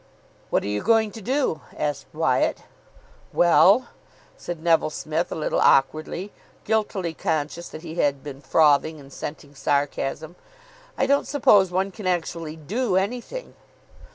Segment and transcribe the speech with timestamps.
[0.49, 2.63] "What are you going to do?" asked Wyatt.
[3.31, 3.89] "Well,"
[4.35, 6.33] said Neville Smith a little awkwardly,
[6.65, 10.35] guiltily conscious that he had been frothing, and scenting sarcasm,
[10.97, 13.53] "I don't suppose one can actually do anything."